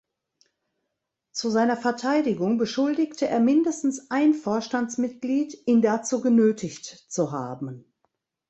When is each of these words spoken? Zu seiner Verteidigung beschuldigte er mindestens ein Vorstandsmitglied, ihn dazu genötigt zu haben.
Zu 1.31 1.51
seiner 1.51 1.77
Verteidigung 1.77 2.57
beschuldigte 2.57 3.27
er 3.27 3.39
mindestens 3.39 4.09
ein 4.09 4.33
Vorstandsmitglied, 4.33 5.55
ihn 5.67 5.83
dazu 5.83 6.21
genötigt 6.21 6.87
zu 7.07 7.31
haben. 7.31 7.85